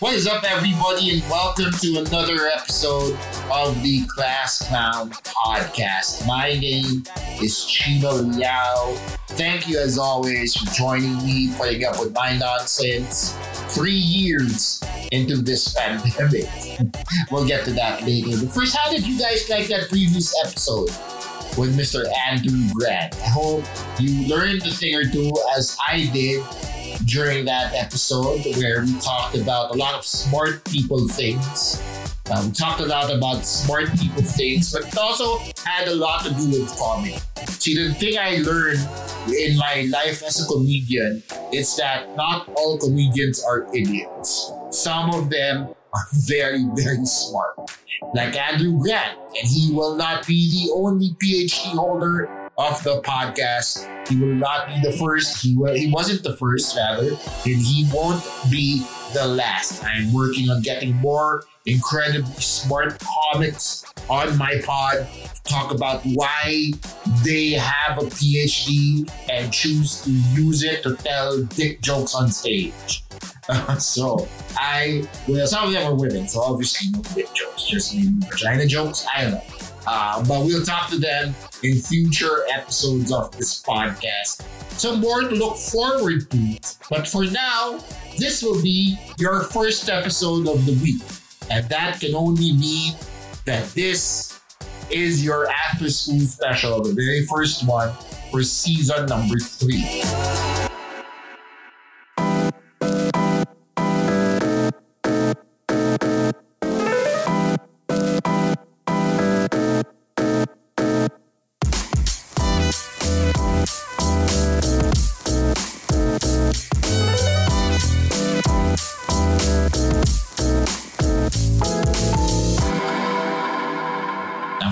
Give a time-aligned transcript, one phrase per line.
[0.00, 3.18] What is up, everybody, and welcome to another episode
[3.52, 6.26] of the Class Clown Podcast.
[6.26, 7.02] My name
[7.42, 8.94] is Chino Liao.
[9.28, 13.36] Thank you, as always, for joining me, putting up with my nonsense.
[13.74, 14.82] Three years
[15.12, 16.48] into this pandemic.
[17.30, 18.42] we'll get to that later.
[18.42, 20.88] But first, how did you guys like that previous episode
[21.58, 22.06] with Mr.
[22.26, 23.16] Andrew Grant?
[23.16, 23.64] I hope
[23.98, 26.42] you learned a thing or two, as I did
[27.04, 31.82] during that episode where we talked about a lot of smart people things.
[32.30, 36.24] Uh, we talked a lot about smart people things, but it also had a lot
[36.24, 37.16] to do with comedy.
[37.48, 38.78] See, the thing I learned
[39.28, 44.52] in my life as a comedian is that not all comedians are idiots.
[44.70, 47.56] Some of them are very, very smart.
[48.14, 53.88] Like Andrew Grant, and he will not be the only PhD holder of the podcast.
[54.06, 55.42] He will not be the first.
[55.42, 59.82] He will, he wasn't the first, rather, and he won't be the last.
[59.82, 66.70] I'm working on getting more incredibly smart comics on my pod to talk about why
[67.24, 73.04] they have a PhD and choose to use it to tell dick jokes on stage.
[73.78, 78.12] so I, well, some of them are women, so obviously no dick jokes, just maybe
[78.30, 79.06] vagina jokes.
[79.16, 79.59] I don't know.
[79.86, 84.42] Uh, but we'll talk to them in future episodes of this podcast.
[84.78, 86.58] Some more to look forward to.
[86.88, 87.80] But for now,
[88.18, 91.02] this will be your first episode of the week.
[91.50, 92.94] And that can only mean
[93.44, 94.40] that this
[94.90, 97.92] is your after school special, the very first one
[98.30, 100.02] for season number three.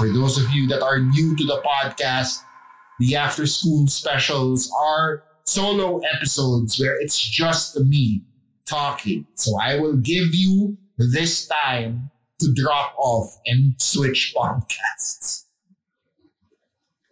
[0.00, 2.42] For those of you that are new to the podcast,
[3.00, 8.22] the after school specials are solo episodes where it's just me
[8.66, 9.26] talking.
[9.34, 15.44] So I will give you this time to drop off and switch podcasts.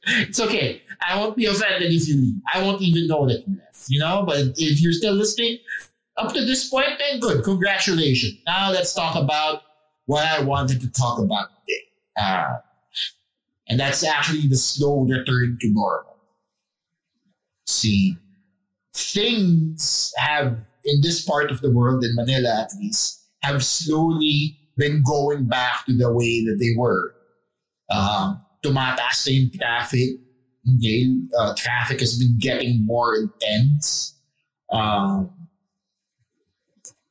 [0.06, 0.81] It's okay.
[1.06, 2.41] I won't be offended if you leave.
[2.55, 4.25] I won't even know that you left, you know?
[4.26, 5.59] But if you're still listening
[6.16, 7.44] up to this point, then good.
[7.44, 8.38] Congratulations.
[8.47, 9.60] Now let's talk about
[10.06, 11.82] what I wanted to talk about today.
[12.19, 12.56] Uh,
[13.69, 16.17] and that's actually the slow return to normal.
[17.67, 18.17] See,
[18.95, 25.03] things have, in this part of the world, in Manila at least, have slowly been
[25.03, 27.15] going back to the way that they were.
[27.91, 30.11] Um, tumataas na yung traffic.
[30.77, 31.15] Okay?
[31.39, 34.15] Uh, traffic has been getting more intense.
[34.71, 35.31] Um,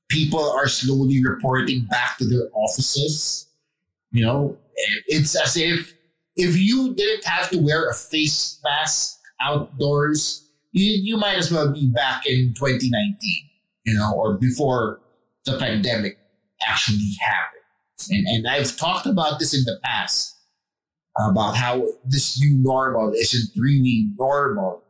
[0.09, 3.47] people are slowly reporting back to their offices.
[4.11, 4.57] You know,
[5.07, 5.96] it's as if
[6.37, 11.71] if you didn't have to wear a face mask outdoors, you, you might as well
[11.71, 13.17] be back in 2019,
[13.85, 15.01] you know, or before
[15.45, 16.17] the pandemic
[16.67, 17.63] actually happened.
[18.09, 20.35] And, and I've talked about this in the past
[21.19, 24.83] about how this new normal isn't really normal.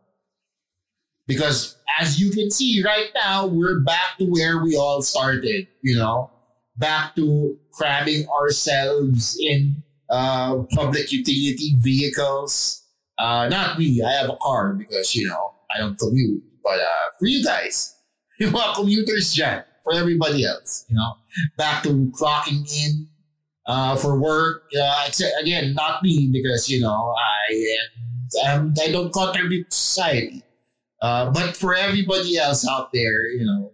[1.26, 5.98] Because as you can see right now, we're back to where we all started, you
[5.98, 6.32] know,
[6.78, 12.84] back to cramming ourselves in uh, public utility vehicles.
[13.18, 16.44] Uh, not me, I have a car because, you know, I don't commute.
[16.64, 17.96] But uh, for you guys,
[18.40, 21.16] you mga commuters dyan, for everybody else, you know,
[21.58, 23.08] back to clocking in
[23.66, 24.64] uh, for work.
[24.78, 27.78] Uh, except, again, not me because, you know, I,
[28.46, 30.44] am, I don't contribute to society.
[31.02, 33.72] Uh, but for everybody else out there, you know,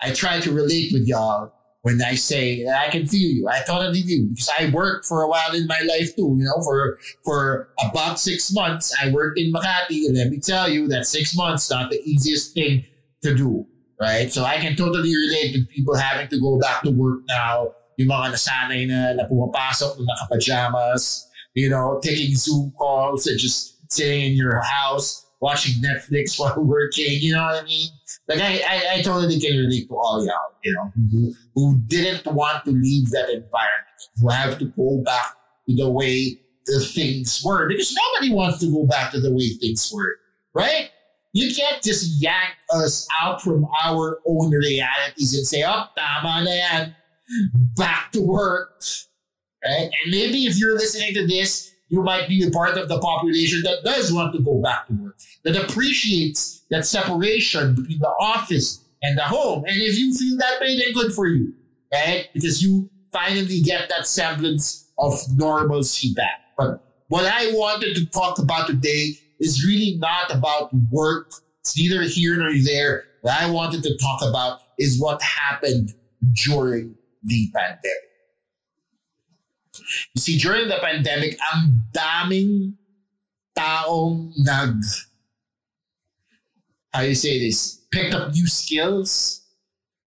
[0.00, 3.48] I try to relate with y'all when I say I can feel you.
[3.48, 6.36] I totally do because I worked for a while in my life too.
[6.38, 10.68] You know, for for about six months, I worked in Makati, and let me tell
[10.68, 12.84] you that six months not the easiest thing
[13.22, 13.66] to do,
[14.00, 14.30] right?
[14.32, 17.72] So I can totally relate to people having to go back to work now.
[17.96, 23.76] Yung mga nasanay na, na pumapasok na nakapajamas, you know, taking Zoom calls and just
[23.92, 27.18] sitting in your house watching Netflix while working.
[27.20, 27.88] You know what I mean?
[28.28, 32.26] Like I, I, I totally can relate to all y'all, you know, who, who didn't
[32.32, 33.86] want to leave that environment,
[34.20, 35.36] who have to go back
[35.68, 39.48] to the way the things were because nobody wants to go back to the way
[39.50, 40.16] things were,
[40.54, 40.90] right?
[41.32, 46.50] You can't just yank us out from our own realities and say, oh, tama na
[46.50, 46.96] yan.
[47.76, 48.82] Back to work.
[49.64, 49.90] Right?
[50.02, 53.62] And maybe if you're listening to this, you might be a part of the population
[53.64, 58.84] that does want to go back to work, that appreciates that separation between the office
[59.02, 59.64] and the home.
[59.66, 61.52] And if you feel that way, then good for you,
[61.92, 62.28] right?
[62.32, 66.40] Because you finally get that semblance of normalcy back.
[66.56, 71.32] But what I wanted to talk about today is really not about work.
[71.60, 73.04] It's neither here nor there.
[73.22, 75.92] What I wanted to talk about is what happened
[76.44, 76.94] during
[77.24, 78.09] the pandemic.
[80.14, 82.74] You see, during the pandemic, ang daming
[83.56, 84.82] taong nag,
[86.92, 89.42] how you say this, picked up new skills.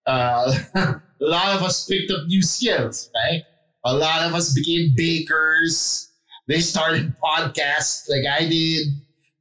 [0.05, 3.43] Uh, a lot of us picked up new skills, right?
[3.85, 6.09] A lot of us became bakers.
[6.47, 8.87] They started podcasts like I did.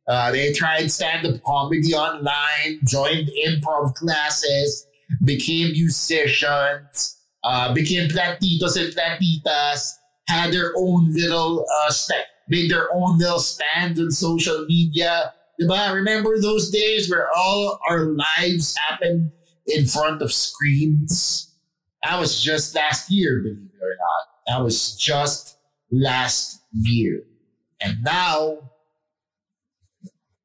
[0.08, 4.86] Uh, they tried stand-up comedy online, joined improv classes,
[5.24, 9.92] became musicians, uh, became plantitos and plantitas,
[10.28, 15.32] had their own little uh, st- made their own little stands on social media.
[15.60, 15.94] Diba?
[15.94, 18.06] Remember those days where all our
[18.38, 19.30] lives happened
[19.66, 21.54] in front of screens?
[22.02, 24.56] That was just last year, believe it or not.
[24.58, 25.58] That was just
[25.90, 27.22] last year.
[27.80, 28.70] And now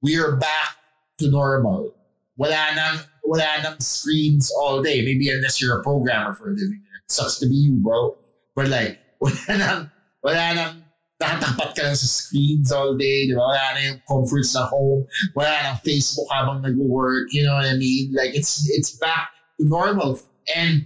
[0.02, 0.76] we are back
[1.20, 1.96] to normal.
[2.36, 5.04] Wala nang, wala nang screens all day.
[5.04, 6.82] Maybe unless you're a programmer for a living.
[7.06, 8.16] It sucks to be you, bro.
[8.56, 9.82] But like, wala nang,
[10.24, 10.74] wala nang
[11.18, 13.42] nakatapat ka lang sa screens all day, di ba?
[13.42, 15.06] Wala na yung comforts sa home.
[15.34, 17.34] Wala nang Facebook habang nag-work.
[17.34, 18.14] You know what I mean?
[18.14, 20.22] Like, it's, it's back to normal.
[20.56, 20.86] And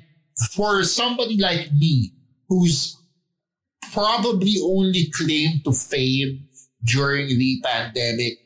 [0.55, 2.15] for somebody like me,
[2.47, 2.97] who's
[3.91, 6.47] probably only claim to fame
[6.83, 8.39] during the pandemic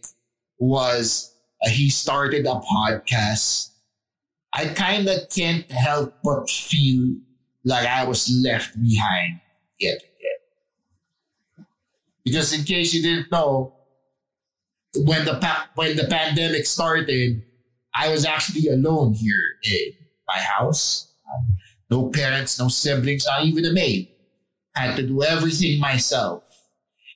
[0.58, 1.34] was
[1.66, 3.70] uh, he started a podcast.
[4.54, 7.18] I kind of can't help but feel
[7.64, 9.42] like I was left behind
[9.80, 9.98] again.
[12.24, 13.76] Because in case you didn't know,
[14.96, 17.44] when the pa- when the pandemic started,
[17.94, 19.92] I was actually alone here in
[20.28, 21.14] my house.
[21.90, 24.10] No parents, no siblings, not even a maid.
[24.76, 26.44] I had to do everything myself.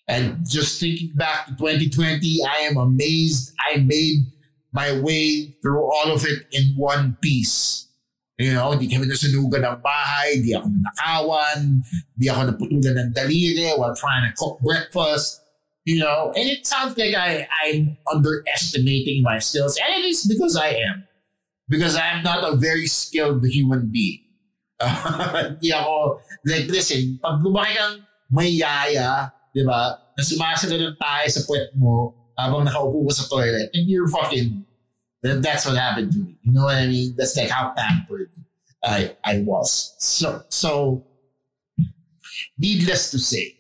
[0.07, 4.25] And just thinking back to 2020, I am amazed I made
[4.71, 7.88] my way through all of it in one piece.
[8.39, 11.83] You know, hindi kami nasunugan ng bahay, hindi ako nanakawan,
[12.15, 15.43] hindi ako naputulan ng daliri while trying to cook breakfast.
[15.83, 19.75] You know, and it sounds like I, I'm underestimating my skills.
[19.75, 21.03] And it is because I am.
[21.67, 24.23] Because I am not a very skilled human being.
[24.79, 27.95] Hindi ako, like, listen, pag lumaki kang
[28.31, 33.27] may yaya, di ba, na sumasagot ng tayo sa puwet mo habang nakaupo ka sa
[33.27, 34.63] toilet, and you're fucking,
[35.21, 36.37] that's what happened to me.
[36.43, 37.15] You know what I mean?
[37.17, 38.31] That's like how pampered
[38.83, 39.95] I, I was.
[39.99, 41.05] So, so,
[42.57, 43.57] needless to say,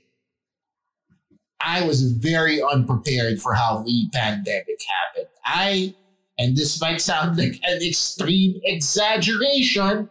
[1.61, 5.27] I was very unprepared for how the pandemic happened.
[5.45, 5.93] I,
[6.37, 10.09] and this might sound like an extreme exaggeration,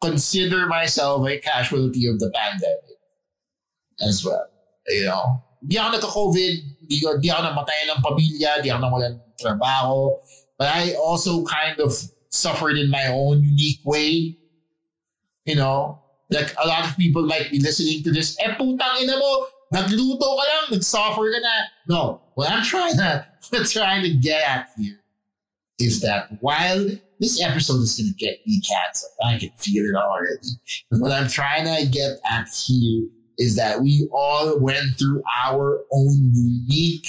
[0.00, 2.96] consider myself a casualty of the pandemic
[4.00, 4.46] as well.
[4.88, 10.18] You know, beyond ako nagka-COVID, di, di ako namatay ng pamilya, di ako nawalan trabaho,
[10.58, 11.94] but I also kind of
[12.34, 14.36] suffered in my own unique way.
[15.46, 19.16] You know, like a lot of people might be listening to this, eh putang ina
[19.16, 21.54] mo, nagluto ka lang, nag-suffer ka na.
[21.88, 22.02] No,
[22.34, 23.24] what I'm trying to,
[23.70, 24.98] trying to get at here
[25.78, 29.96] is that while this episode is going to get me canceled, I can feel it
[29.96, 30.60] already.
[30.90, 33.08] But what I'm trying to get at here
[33.40, 37.08] is that we all went through our own unique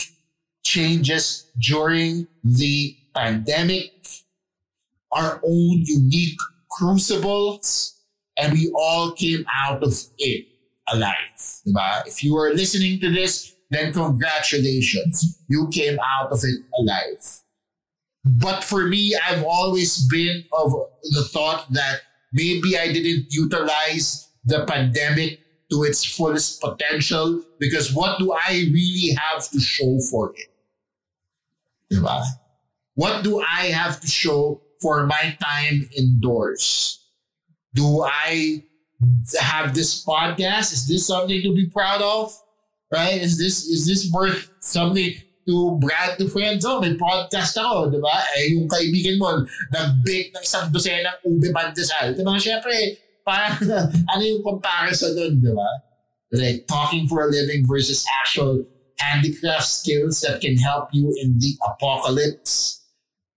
[0.63, 3.91] changes during the pandemic,
[5.11, 6.39] our own unique
[6.71, 7.99] crucibles,
[8.37, 10.47] and we all came out of it
[10.87, 11.17] alive.
[12.07, 15.37] If you are listening to this, then congratulations.
[15.49, 17.41] You came out of it alive.
[18.23, 20.71] But for me, I've always been of
[21.03, 25.40] the thought that maybe I didn't utilize the pandemic
[25.71, 30.51] to its fullest potential because what do I really have to show for it?
[31.91, 32.23] Diba?
[32.95, 36.99] What do I have to show for my time indoors?
[37.73, 38.63] Do I
[39.39, 40.73] have this podcast?
[40.73, 42.35] Is this something to be proud of?
[42.91, 43.21] Right?
[43.21, 45.15] Is this is this worth something
[45.47, 46.65] to brag to friends?
[46.65, 48.15] Oh, may podcast ako, di ba?
[48.35, 52.11] Eh, yung kaibigan mo, nag-bake ng isang dosenang ube pandesal.
[52.11, 52.35] Di ba?
[52.35, 53.57] Siyempre, parang
[54.11, 55.91] ano yung comparison doon, di ba?
[56.31, 58.65] like talking for a living versus actual
[58.99, 62.81] handicraft skills that can help you in the apocalypse.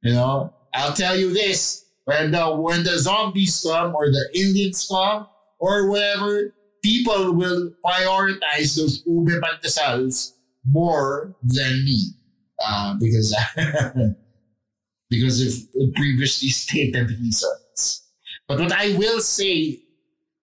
[0.02, 4.86] You know, I'll tell you this: when the when the zombies come or the aliens
[4.90, 5.26] come
[5.58, 10.32] or whatever, people will prioritize those ube pandesals
[10.66, 12.12] more than me
[12.64, 13.34] uh, because
[15.10, 17.63] because of previously stated reasons.
[18.48, 19.80] But what I will say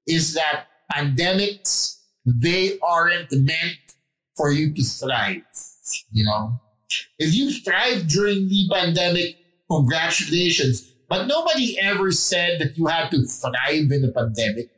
[0.08, 3.78] is that pandemics they aren't meant
[4.36, 5.44] for you to thrive.
[6.12, 6.62] You know,
[7.20, 9.38] if you thrive during the pandemic,
[9.70, 10.88] congratulations.
[11.10, 14.70] But nobody ever said that you had to thrive in the pandemic.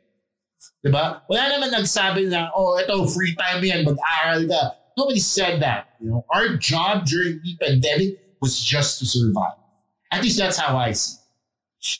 [0.84, 1.22] Diba?
[1.30, 4.76] Wala naman nagsabi na, oh, ito, free time yan, mag-aral ka.
[4.98, 5.96] Nobody said that.
[6.00, 9.56] You know, our job during the pandemic was just to survive.
[10.12, 11.16] At least that's how I see.
[11.16, 11.23] It.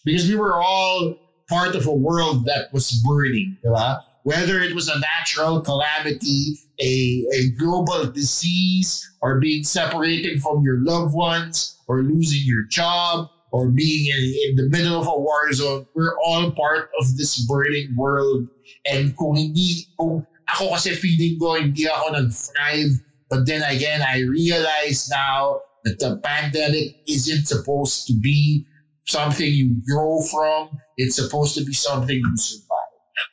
[0.05, 1.17] Because we were all
[1.49, 4.01] part of a world that was burning, diba?
[4.25, 10.81] whether it was a natural calamity, a, a global disease, or being separated from your
[10.81, 15.53] loved ones, or losing your job, or being in, in the middle of a war
[15.53, 18.49] zone, we're all part of this burning world.
[18.91, 23.05] And kung hindi, kung ako kasi feeling ko, hindi ako nag-thrive.
[23.29, 28.65] But then again, I realize now that the pandemic isn't supposed to be
[29.07, 30.79] something you grow from.
[30.97, 32.79] It's supposed to be something you survive.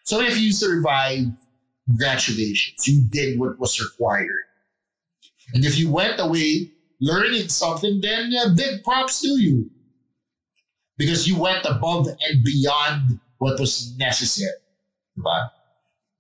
[0.03, 1.25] So if you survive,
[1.87, 2.87] congratulations.
[2.87, 4.45] You did what was required.
[5.53, 9.69] And if you went away learning something, then uh, big props to you.
[10.97, 14.51] Because you went above and beyond what was necessary.
[15.17, 15.47] Right?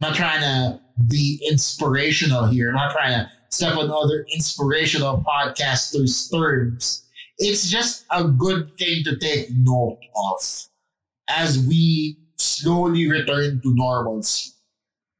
[0.01, 2.69] I'm not trying to be inspirational here.
[2.69, 7.05] I'm not trying to step on other inspirational podcasters' terms.
[7.43, 10.39] It's just a good thing to take note of
[11.27, 14.51] as we slowly return to normalcy.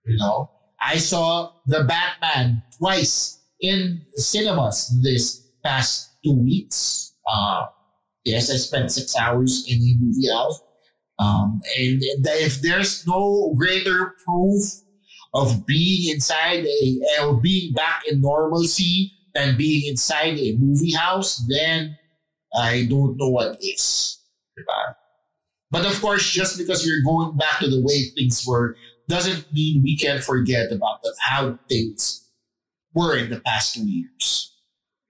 [0.06, 7.14] You know, I saw the Batman twice in cinemas this past two weeks.
[7.26, 7.66] Uh,
[8.24, 10.62] yes, I spent six hours in the movie house.
[11.18, 14.64] Um, and if there's no greater proof
[15.34, 21.44] of being inside a, of being back in normalcy than being inside a movie house,
[21.48, 21.98] then
[22.54, 24.20] I don't know what is.
[25.72, 28.76] But of course, just because we're going back to the way things were
[29.08, 32.28] doesn't mean we can forget about the, how things
[32.94, 34.54] were in the past two years.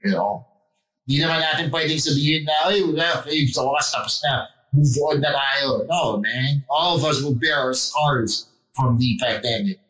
[0.03, 0.45] You know?
[1.07, 4.45] Di naman natin pwedeng sabihin na, ay, wala, okay, sa wakas tapos na.
[4.71, 5.83] Move on na tayo.
[5.89, 6.63] No, man.
[6.69, 9.81] All of us will bear our scars from the pandemic.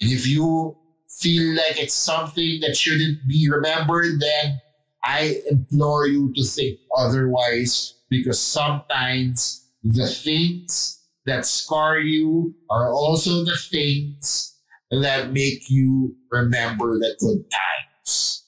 [0.00, 0.74] And if you
[1.06, 4.60] feel like it's something that shouldn't be remembered, then
[5.08, 13.42] I implore you to think otherwise because sometimes the things that scar you are also
[13.42, 14.54] the things
[14.90, 18.44] that make you remember the good times.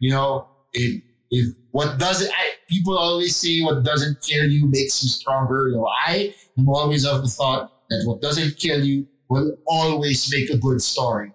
[0.00, 5.04] you know, it, if what doesn't, I, people always say what doesn't kill you makes
[5.04, 5.68] you stronger.
[5.68, 10.32] You know, I am always of the thought that what doesn't kill you will always
[10.32, 11.32] make a good story.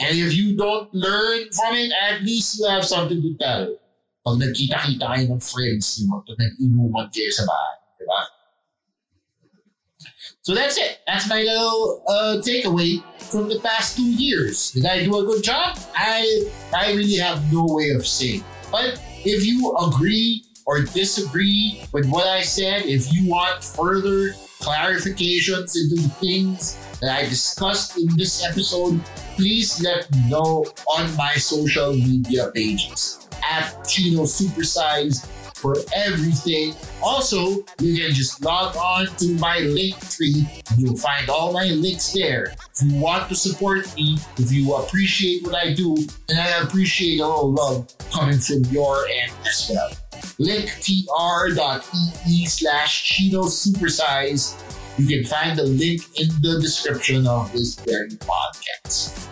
[0.00, 3.76] And if you don't learn from it, at least you have something to tell.
[4.24, 8.20] Pag nagkita-kita kayo ng friends nyo, pag nag-inuman kayo sa bahay, di ba?
[10.40, 11.04] So that's it.
[11.04, 14.72] That's my little uh, takeaway from the past two years.
[14.72, 15.76] Did I do a good job?
[15.92, 16.24] I
[16.72, 18.40] I really have no way of saying.
[18.72, 24.32] But if you agree or disagree with what I said, if you want further
[24.64, 29.00] clarifications into the things that I discussed in this episode,
[29.36, 35.26] please let me know on my social media pages at Chino Supersize
[35.60, 36.74] for everything.
[37.02, 40.46] Also, you can just log on to my link tree.
[40.78, 42.54] You'll find all my links there.
[42.74, 45.96] If you want to support me, if you appreciate what I do,
[46.28, 49.90] and I appreciate a little love coming from your end as well.
[50.40, 51.06] linktr.ee
[52.46, 54.56] slash Chino Supersize.
[55.00, 59.26] You can find the link in the description of this very podcast.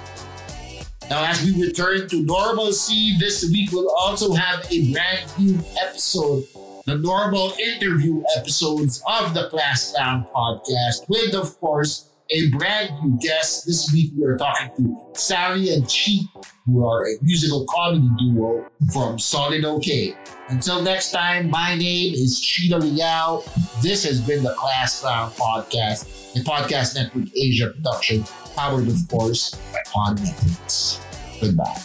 [1.11, 6.47] Now, as we return to normalcy, this week we'll also have a brand new episode,
[6.87, 13.19] the normal interview episodes of the Class Clown podcast, with, of course, a brand new
[13.21, 13.67] guest.
[13.67, 18.67] This week we are talking to Sari and Chi, who are a musical comedy duo
[18.93, 20.15] from Solid OK.
[20.49, 23.43] Until next time, my name is Chino Liao.
[23.81, 29.55] This has been the Class Clown podcast, a podcast network Asia production powered, of course,
[29.73, 31.01] by Podmetrics.
[31.41, 31.85] Goodbye.